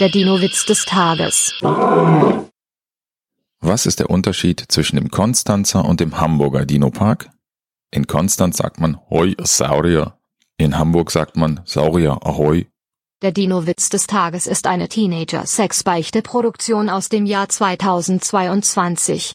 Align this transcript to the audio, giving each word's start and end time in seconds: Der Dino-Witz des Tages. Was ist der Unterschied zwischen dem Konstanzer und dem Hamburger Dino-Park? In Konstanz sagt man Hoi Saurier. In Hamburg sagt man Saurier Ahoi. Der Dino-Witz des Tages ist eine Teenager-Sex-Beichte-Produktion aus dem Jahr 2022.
Der 0.00 0.08
Dino-Witz 0.08 0.66
des 0.66 0.84
Tages. 0.86 1.54
Was 3.60 3.86
ist 3.86 4.00
der 4.00 4.10
Unterschied 4.10 4.64
zwischen 4.66 4.96
dem 4.96 5.08
Konstanzer 5.08 5.84
und 5.84 6.00
dem 6.00 6.18
Hamburger 6.18 6.66
Dino-Park? 6.66 7.30
In 7.92 8.08
Konstanz 8.08 8.56
sagt 8.56 8.80
man 8.80 8.98
Hoi 9.08 9.36
Saurier. 9.40 10.18
In 10.56 10.76
Hamburg 10.76 11.12
sagt 11.12 11.36
man 11.36 11.60
Saurier 11.64 12.18
Ahoi. 12.26 12.66
Der 13.22 13.30
Dino-Witz 13.30 13.88
des 13.88 14.08
Tages 14.08 14.48
ist 14.48 14.66
eine 14.66 14.88
Teenager-Sex-Beichte-Produktion 14.88 16.90
aus 16.90 17.08
dem 17.08 17.24
Jahr 17.24 17.48
2022. 17.48 19.32